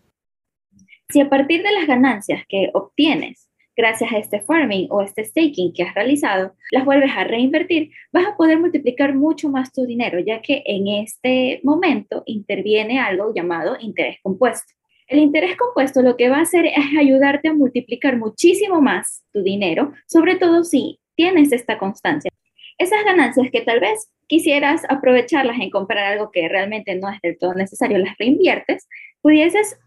Si 1.10 1.20
a 1.20 1.28
partir 1.28 1.62
de 1.62 1.72
las 1.72 1.86
ganancias 1.86 2.44
que 2.48 2.70
obtienes 2.72 3.47
gracias 3.78 4.12
a 4.12 4.18
este 4.18 4.40
farming 4.40 4.88
o 4.90 5.02
este 5.02 5.24
staking 5.24 5.72
que 5.72 5.84
has 5.84 5.94
realizado, 5.94 6.52
las 6.72 6.84
vuelves 6.84 7.12
a 7.16 7.22
reinvertir, 7.22 7.92
vas 8.12 8.26
a 8.26 8.36
poder 8.36 8.58
multiplicar 8.58 9.14
mucho 9.14 9.48
más 9.48 9.72
tu 9.72 9.86
dinero, 9.86 10.18
ya 10.18 10.42
que 10.42 10.64
en 10.66 10.88
este 10.88 11.60
momento 11.62 12.24
interviene 12.26 12.98
algo 12.98 13.32
llamado 13.32 13.76
interés 13.80 14.16
compuesto. 14.20 14.74
El 15.06 15.20
interés 15.20 15.56
compuesto 15.56 16.02
lo 16.02 16.16
que 16.16 16.28
va 16.28 16.38
a 16.38 16.42
hacer 16.42 16.66
es 16.66 16.98
ayudarte 16.98 17.48
a 17.48 17.54
multiplicar 17.54 18.18
muchísimo 18.18 18.82
más 18.82 19.24
tu 19.32 19.42
dinero, 19.42 19.92
sobre 20.06 20.34
todo 20.34 20.64
si 20.64 20.98
tienes 21.14 21.52
esta 21.52 21.78
constancia. 21.78 22.30
Esas 22.78 23.04
ganancias 23.04 23.48
que 23.52 23.60
tal 23.60 23.78
vez 23.78 24.10
quisieras 24.26 24.82
aprovecharlas 24.88 25.58
en 25.60 25.70
comprar 25.70 26.12
algo 26.12 26.30
que 26.32 26.48
realmente 26.48 26.96
no 26.96 27.08
es 27.08 27.20
del 27.22 27.38
todo 27.38 27.54
necesario, 27.54 27.98
las 27.98 28.18
reinviertes, 28.18 28.88
pudieses 29.22 29.78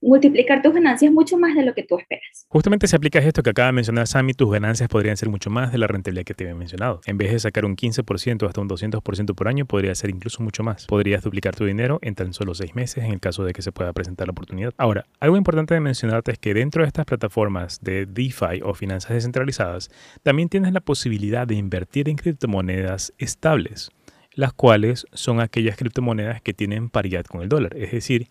multiplicar 0.00 0.62
tus 0.62 0.72
ganancias 0.72 1.12
mucho 1.12 1.36
más 1.38 1.54
de 1.54 1.64
lo 1.64 1.74
que 1.74 1.82
tú 1.82 1.98
esperas. 1.98 2.46
Justamente 2.48 2.86
si 2.86 2.96
aplicas 2.96 3.24
esto 3.24 3.42
que 3.42 3.50
acaba 3.50 3.66
de 3.66 3.72
mencionar 3.72 4.06
Sammy, 4.06 4.32
tus 4.32 4.50
ganancias 4.50 4.88
podrían 4.88 5.16
ser 5.16 5.28
mucho 5.28 5.50
más 5.50 5.72
de 5.72 5.78
la 5.78 5.86
rentabilidad 5.86 6.24
que 6.24 6.34
te 6.34 6.44
había 6.44 6.54
mencionado. 6.54 7.00
En 7.06 7.18
vez 7.18 7.32
de 7.32 7.38
sacar 7.38 7.64
un 7.64 7.76
15% 7.76 8.46
hasta 8.46 8.60
un 8.60 8.68
200% 8.68 9.34
por 9.34 9.48
año, 9.48 9.66
podría 9.66 9.94
ser 9.94 10.10
incluso 10.10 10.42
mucho 10.42 10.62
más. 10.62 10.86
Podrías 10.86 11.22
duplicar 11.22 11.54
tu 11.54 11.64
dinero 11.64 11.98
en 12.02 12.14
tan 12.14 12.32
solo 12.32 12.54
seis 12.54 12.74
meses 12.74 13.04
en 13.04 13.12
el 13.12 13.20
caso 13.20 13.44
de 13.44 13.52
que 13.52 13.62
se 13.62 13.72
pueda 13.72 13.92
presentar 13.92 14.26
la 14.26 14.32
oportunidad. 14.32 14.72
Ahora, 14.78 15.06
algo 15.20 15.36
importante 15.36 15.74
de 15.74 15.80
mencionarte 15.80 16.32
es 16.32 16.38
que 16.38 16.54
dentro 16.54 16.82
de 16.82 16.88
estas 16.88 17.04
plataformas 17.04 17.80
de 17.82 18.06
DeFi 18.06 18.62
o 18.64 18.74
finanzas 18.74 19.12
descentralizadas, 19.12 19.90
también 20.22 20.48
tienes 20.48 20.72
la 20.72 20.80
posibilidad 20.80 21.46
de 21.46 21.54
invertir 21.54 22.08
en 22.08 22.16
criptomonedas 22.16 23.12
estables 23.18 23.90
las 24.32 24.52
cuales 24.52 25.06
son 25.12 25.40
aquellas 25.40 25.76
criptomonedas 25.76 26.40
que 26.40 26.54
tienen 26.54 26.88
paridad 26.88 27.24
con 27.24 27.42
el 27.42 27.48
dólar, 27.48 27.76
es 27.76 27.90
decir, 27.90 28.28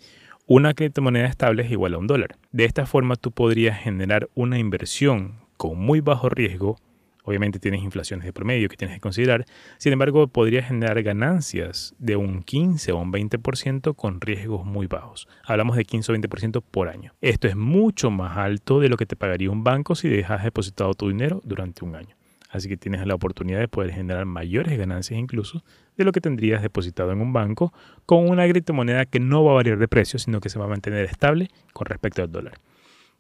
una 0.51 0.73
criptomoneda 0.73 1.27
estable 1.27 1.61
es 1.61 1.69
igual 1.69 1.93
a 1.93 1.99
un 1.99 2.07
dólar. 2.07 2.35
De 2.51 2.65
esta 2.65 2.87
forma 2.87 3.15
tú 3.15 3.31
podrías 3.31 3.79
generar 3.79 4.29
una 4.33 4.57
inversión 4.57 5.35
con 5.57 5.77
muy 5.77 6.01
bajo 6.01 6.27
riesgo. 6.27 6.75
Obviamente 7.23 7.59
tienes 7.59 7.83
inflaciones 7.83 8.25
de 8.25 8.33
promedio 8.33 8.67
que 8.67 8.75
tienes 8.75 8.95
que 8.95 8.99
considerar. 8.99 9.45
Sin 9.77 9.93
embargo, 9.93 10.27
podrías 10.27 10.67
generar 10.67 11.03
ganancias 11.03 11.93
de 11.99 12.15
un 12.15 12.41
15 12.41 12.91
o 12.93 12.97
un 12.97 13.13
20% 13.13 13.95
con 13.95 14.21
riesgos 14.21 14.65
muy 14.65 14.87
bajos. 14.87 15.27
Hablamos 15.45 15.77
de 15.77 15.85
15 15.85 16.11
o 16.11 16.15
20% 16.15 16.63
por 16.63 16.89
año. 16.89 17.13
Esto 17.21 17.47
es 17.47 17.55
mucho 17.55 18.09
más 18.09 18.35
alto 18.35 18.79
de 18.79 18.89
lo 18.89 18.97
que 18.97 19.05
te 19.05 19.15
pagaría 19.15 19.51
un 19.51 19.63
banco 19.63 19.93
si 19.93 20.09
dejas 20.09 20.43
depositado 20.43 20.95
tu 20.95 21.09
dinero 21.09 21.41
durante 21.43 21.85
un 21.85 21.95
año. 21.95 22.18
Así 22.49 22.67
que 22.67 22.77
tienes 22.77 23.05
la 23.05 23.13
oportunidad 23.13 23.59
de 23.59 23.67
poder 23.67 23.91
generar 23.91 24.25
mayores 24.25 24.77
ganancias 24.77 25.19
incluso 25.19 25.63
de 25.95 26.03
lo 26.03 26.11
que 26.11 26.19
tendrías 26.19 26.61
depositado 26.61 27.11
en 27.11 27.21
un 27.21 27.31
banco 27.31 27.71
con 28.05 28.27
una 28.27 28.47
criptomoneda 28.47 29.05
que 29.05 29.19
no 29.19 29.43
va 29.43 29.51
a 29.51 29.55
variar 29.55 29.77
de 29.77 29.87
precio, 29.87 30.17
sino 30.17 30.41
que 30.41 30.49
se 30.49 30.57
va 30.57 30.65
a 30.65 30.69
mantener 30.69 31.05
estable 31.05 31.49
con 31.73 31.85
respecto 31.85 32.23
al 32.23 32.31
dólar. 32.31 32.59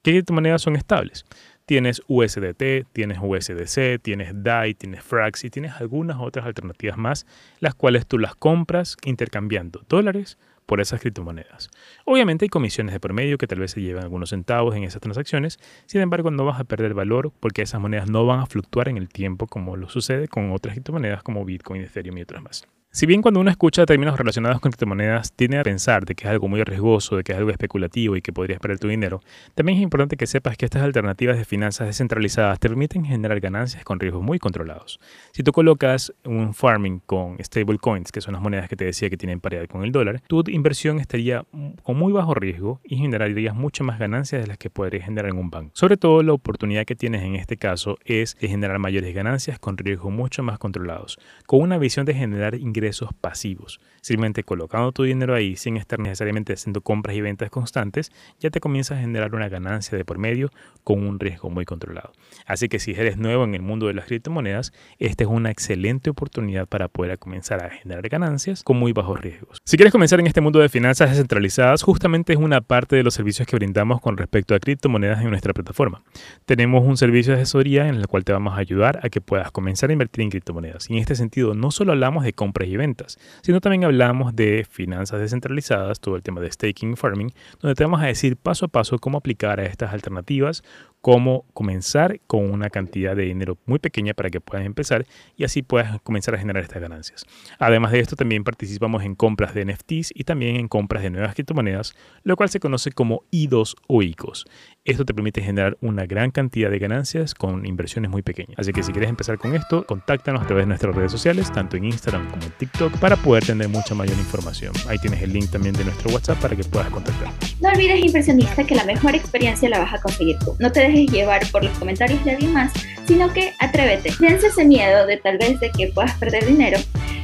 ¿Qué 0.01 0.11
criptomonedas 0.11 0.61
son 0.61 0.75
estables? 0.75 1.25
Tienes 1.65 2.01
USDT, 2.07 2.87
tienes 2.91 3.19
USDC, 3.21 4.01
tienes 4.01 4.31
DAI, 4.33 4.73
tienes 4.73 5.03
Frax 5.03 5.43
y 5.43 5.51
tienes 5.51 5.73
algunas 5.73 6.17
otras 6.19 6.47
alternativas 6.47 6.97
más, 6.97 7.27
las 7.59 7.75
cuales 7.75 8.07
tú 8.07 8.17
las 8.17 8.33
compras 8.33 8.97
intercambiando 9.05 9.85
dólares 9.87 10.39
por 10.69 10.81
esas 10.81 11.01
criptomonedas. 11.01 11.71
Obviamente 12.05 12.45
hay 12.45 12.49
comisiones 12.49 12.93
de 12.93 12.99
promedio 12.99 13.39
que 13.39 13.47
tal 13.47 13.57
vez 13.57 13.71
se 13.71 13.81
llevan 13.81 14.03
algunos 14.03 14.29
centavos 14.29 14.75
en 14.75 14.83
esas 14.83 15.01
transacciones, 15.01 15.57
sin 15.87 15.99
embargo 15.99 16.29
no 16.29 16.45
vas 16.45 16.59
a 16.59 16.63
perder 16.63 16.93
valor 16.93 17.33
porque 17.39 17.63
esas 17.63 17.81
monedas 17.81 18.07
no 18.07 18.23
van 18.27 18.39
a 18.39 18.45
fluctuar 18.45 18.87
en 18.87 18.97
el 18.97 19.09
tiempo 19.09 19.47
como 19.47 19.77
lo 19.77 19.89
sucede 19.89 20.27
con 20.27 20.51
otras 20.51 20.75
criptomonedas 20.75 21.23
como 21.23 21.43
Bitcoin, 21.43 21.81
Ethereum 21.81 22.19
y 22.19 22.21
otras 22.21 22.43
más. 22.43 22.67
Si 22.91 23.05
bien 23.05 23.21
cuando 23.21 23.39
uno 23.39 23.51
escucha 23.51 23.85
términos 23.85 24.17
relacionados 24.17 24.59
con 24.59 24.71
criptomonedas 24.71 25.31
tiene 25.33 25.59
a 25.59 25.63
pensar 25.63 26.05
de 26.05 26.15
que 26.15 26.23
es 26.25 26.31
algo 26.31 26.47
muy 26.47 26.63
riesgoso, 26.63 27.17
de 27.17 27.23
que 27.23 27.33
es 27.33 27.37
algo 27.37 27.51
especulativo 27.51 28.15
y 28.15 28.23
que 28.23 28.33
podrías 28.33 28.59
perder 28.59 28.79
tu 28.79 28.87
dinero, 28.87 29.21
también 29.53 29.77
es 29.77 29.83
importante 29.83 30.17
que 30.17 30.25
sepas 30.25 30.57
que 30.57 30.65
estas 30.65 30.81
alternativas 30.81 31.37
de 31.37 31.45
finanzas 31.45 31.85
descentralizadas 31.85 32.59
te 32.59 32.67
permiten 32.67 33.05
generar 33.05 33.39
ganancias 33.41 33.83
con 33.83 33.99
riesgos 33.99 34.23
muy 34.23 34.39
controlados. 34.39 34.99
Si 35.33 35.43
tú 35.43 35.51
colocas 35.51 36.11
un 36.25 36.55
farming 36.55 36.99
con 37.05 37.37
stablecoins, 37.37 38.11
que 38.11 38.21
son 38.21 38.33
las 38.33 38.41
monedas 38.41 38.67
que 38.67 38.75
te 38.75 38.85
decía 38.85 39.07
que 39.11 39.17
tienen 39.17 39.39
paridad 39.39 39.67
con 39.67 39.83
el 39.83 39.91
dólar, 39.91 40.23
tu 40.25 40.43
inversión 40.47 40.99
estaría 40.99 41.45
con 41.83 41.95
muy 41.95 42.11
bajo 42.11 42.33
riesgo 42.33 42.81
y 42.83 42.97
generarías 42.97 43.53
mucho 43.53 43.83
más 43.83 43.99
ganancias 43.99 44.41
de 44.41 44.47
las 44.47 44.57
que 44.57 44.71
podrías 44.71 45.05
generar 45.05 45.29
en 45.29 45.37
un 45.37 45.51
banco. 45.51 45.69
Sobre 45.75 45.97
todo 45.97 46.23
la 46.23 46.33
oportunidad 46.33 46.85
que 46.85 46.95
tienes 46.95 47.21
en 47.21 47.35
este 47.35 47.55
caso 47.55 47.99
es 48.03 48.35
generar 48.39 48.79
mayores 48.79 49.13
ganancias 49.13 49.59
con 49.59 49.77
riesgos 49.77 50.11
mucho 50.11 50.41
más 50.41 50.57
controlados, 50.57 51.19
con 51.45 51.61
una 51.61 51.77
visión 51.77 52.07
de 52.07 52.15
generar 52.15 52.55
ingresos 52.55 52.78
ingresos 52.79 53.09
pasivos. 53.19 53.81
Simplemente 54.01 54.43
colocando 54.43 54.93
tu 54.93 55.03
dinero 55.03 55.35
ahí 55.35 55.57
sin 55.57 55.75
estar 55.75 55.99
necesariamente 55.99 56.53
haciendo 56.53 56.79
compras 56.81 57.17
y 57.17 57.21
ventas 57.21 57.49
constantes, 57.49 58.11
ya 58.39 58.49
te 58.49 58.61
comienzas 58.61 58.97
a 58.97 59.01
generar 59.01 59.35
una 59.35 59.49
ganancia 59.49 59.97
de 59.97 60.05
por 60.05 60.17
medio 60.17 60.49
con 60.85 61.05
un 61.05 61.19
riesgo 61.19 61.49
muy 61.49 61.65
controlado. 61.65 62.13
Así 62.45 62.69
que 62.69 62.79
si 62.79 62.91
eres 62.91 63.17
nuevo 63.17 63.43
en 63.43 63.55
el 63.55 63.61
mundo 63.61 63.87
de 63.87 63.93
las 63.93 64.05
criptomonedas, 64.05 64.71
esta 64.97 65.25
es 65.25 65.29
una 65.29 65.51
excelente 65.51 66.09
oportunidad 66.09 66.67
para 66.67 66.87
poder 66.87 67.19
comenzar 67.19 67.63
a 67.63 67.69
generar 67.69 68.07
ganancias 68.07 68.63
con 68.63 68.77
muy 68.77 68.93
bajos 68.93 69.19
riesgos. 69.19 69.57
Si 69.65 69.75
quieres 69.75 69.91
comenzar 69.91 70.19
en 70.21 70.27
este 70.27 70.41
mundo 70.41 70.59
de 70.59 70.69
finanzas 70.69 71.09
descentralizadas, 71.09 71.83
justamente 71.83 72.33
es 72.33 72.39
una 72.39 72.61
parte 72.61 72.95
de 72.95 73.03
los 73.03 73.13
servicios 73.13 73.47
que 73.47 73.57
brindamos 73.57 73.99
con 73.99 74.15
respecto 74.15 74.55
a 74.55 74.59
criptomonedas 74.59 75.21
en 75.21 75.29
nuestra 75.29 75.53
plataforma. 75.53 76.01
Tenemos 76.45 76.85
un 76.85 76.95
servicio 76.95 77.33
de 77.33 77.41
asesoría 77.41 77.87
en 77.87 77.95
el 77.95 78.07
cual 78.07 78.23
te 78.23 78.31
vamos 78.31 78.53
a 78.53 78.57
ayudar 78.57 78.99
a 79.03 79.09
que 79.09 79.19
puedas 79.19 79.51
comenzar 79.51 79.89
a 79.89 79.93
invertir 79.93 80.23
en 80.23 80.29
criptomonedas. 80.29 80.89
Y 80.89 80.93
en 80.93 80.99
este 80.99 81.15
sentido, 81.15 81.53
no 81.53 81.71
solo 81.71 81.91
hablamos 81.91 82.23
de 82.23 82.33
compras 82.33 82.68
y 82.69 82.77
ventas, 82.77 83.17
sino 83.41 83.61
también 83.61 83.83
hablamos 83.83 84.35
de 84.35 84.65
finanzas 84.69 85.19
descentralizadas, 85.19 85.99
todo 85.99 86.15
el 86.15 86.23
tema 86.23 86.41
de 86.41 86.51
staking 86.51 86.95
farming, 86.95 87.31
donde 87.59 87.75
te 87.75 87.83
vamos 87.83 88.01
a 88.01 88.05
decir 88.05 88.37
paso 88.37 88.65
a 88.65 88.67
paso 88.69 88.99
cómo 88.99 89.17
aplicar 89.17 89.59
a 89.59 89.65
estas 89.65 89.93
alternativas, 89.93 90.63
cómo 91.01 91.45
comenzar 91.53 92.19
con 92.27 92.49
una 92.49 92.69
cantidad 92.69 93.15
de 93.15 93.23
dinero 93.23 93.57
muy 93.65 93.79
pequeña 93.79 94.13
para 94.13 94.29
que 94.29 94.41
puedas 94.41 94.65
empezar 94.65 95.05
y 95.37 95.43
así 95.43 95.61
puedas 95.61 96.01
comenzar 96.01 96.35
a 96.35 96.37
generar 96.37 96.63
estas 96.63 96.81
ganancias. 96.81 97.25
Además 97.57 97.91
de 97.91 97.99
esto, 97.99 98.15
también 98.15 98.43
participamos 98.43 99.03
en 99.03 99.15
compras 99.15 99.53
de 99.53 99.65
NFTs 99.65 100.11
y 100.13 100.23
también 100.23 100.57
en 100.57 100.67
compras 100.67 101.03
de 101.03 101.09
nuevas 101.09 101.33
criptomonedas, 101.33 101.95
lo 102.23 102.35
cual 102.35 102.49
se 102.49 102.59
conoce 102.59 102.91
como 102.91 103.23
IDOs 103.31 103.75
o 103.87 104.01
ICOs. 104.01 104.45
Esto 104.85 105.05
te 105.05 105.13
permite 105.13 105.41
generar 105.41 105.77
una 105.81 106.05
gran 106.05 106.31
cantidad 106.31 106.69
de 106.69 106.79
ganancias 106.79 107.33
con 107.33 107.65
inversiones 107.65 108.09
muy 108.09 108.21
pequeñas. 108.21 108.55
Así 108.57 108.73
que 108.73 108.83
si 108.83 108.91
quieres 108.91 109.09
empezar 109.09 109.37
con 109.37 109.55
esto, 109.55 109.85
contáctanos 109.85 110.41
a 110.41 110.47
través 110.47 110.63
de 110.63 110.67
nuestras 110.67 110.95
redes 110.95 111.11
sociales, 111.11 111.51
tanto 111.51 111.77
en 111.77 111.85
Instagram 111.85 112.29
como 112.29 112.43
en 112.43 112.51
TikTok, 112.51 112.97
para 112.99 113.15
poder 113.15 113.45
tener 113.45 113.69
mucha 113.69 113.93
mayor 113.93 114.17
información. 114.17 114.73
Ahí 114.87 114.97
tienes 114.97 115.21
el 115.21 115.31
link 115.31 115.49
también 115.51 115.75
de 115.75 115.85
nuestro 115.85 116.11
WhatsApp 116.11 116.39
para 116.39 116.55
que 116.55 116.63
puedas 116.63 116.89
contactarnos. 116.89 117.61
No 117.61 117.69
olvides, 117.69 118.03
inversionista, 118.03 118.63
que 118.63 118.75
la 118.75 118.85
mejor 118.85 119.15
experiencia 119.15 119.69
la 119.69 119.79
vas 119.79 119.93
a 119.93 120.01
conseguir 120.01 120.39
tú. 120.39 120.55
No 120.59 120.71
te 120.71 120.88
dejes 120.91 121.11
llevar 121.11 121.41
por 121.51 121.63
los 121.63 121.77
comentarios 121.77 122.23
de 122.25 122.31
alguien 122.31 122.53
más, 122.53 122.71
sino 123.07 123.31
que 123.33 123.53
atrévete. 123.59 124.13
Vence 124.19 124.47
ese 124.47 124.65
miedo 124.65 125.05
de 125.05 125.17
tal 125.17 125.37
vez 125.37 125.59
de 125.59 125.71
que 125.71 125.87
puedas 125.87 126.13
perder 126.17 126.45
dinero 126.45 126.79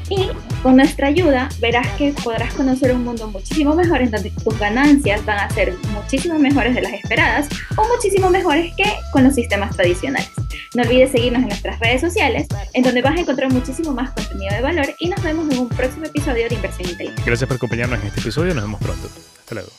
y 0.10 0.30
con 0.62 0.76
nuestra 0.78 1.08
ayuda 1.08 1.50
verás 1.60 1.88
que 1.98 2.14
podrás 2.24 2.54
conocer 2.54 2.94
un 2.94 3.04
mundo 3.04 3.28
muchísimo 3.28 3.76
mejor 3.76 4.02
en 4.02 4.12
donde 4.12 4.30
tus 4.32 4.58
ganancias 4.60 5.26
van 5.26 5.40
a 5.40 5.50
ser 5.50 5.74
muchísimo 5.94 6.38
mejores 6.40 6.76
de 6.76 6.82
las 6.82 6.94
esperadas 6.94 7.48
o 7.76 7.88
muchísimo 7.88 8.30
mejores 8.30 8.74
que 8.76 8.86
con 9.12 9.24
los 9.24 9.34
sistemas 9.36 9.76
tradicionales. 9.76 10.30
No 10.76 10.84
olvides 10.84 11.12
seguirnos 11.12 11.42
en 11.44 11.50
nuestras 11.50 11.80
redes 11.80 12.02
sociales, 12.02 12.48
en 12.74 12.84
donde 12.84 13.02
vas 13.02 13.16
a 13.16 13.22
encontrar 13.22 13.52
muchísimo 13.52 13.92
más 13.94 14.12
contenido 14.12 14.54
de 14.54 14.62
valor 14.62 14.88
y 15.00 15.10
nos 15.10 15.22
vemos 15.24 15.50
en 15.52 15.60
un 15.60 15.70
próximo 15.70 16.06
episodio 16.06 16.48
de 16.50 16.56
Inversión 16.56 16.90
Inteligente. 16.90 17.24
Gracias 17.26 17.48
por 17.48 17.58
acompañarnos 17.58 18.00
en 18.02 18.08
este 18.08 18.22
episodio, 18.22 18.54
nos 18.54 18.64
vemos 18.64 18.82
pronto. 18.82 19.10
Hasta 19.40 19.56
luego. 19.56 19.72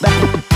Back. 0.00 0.52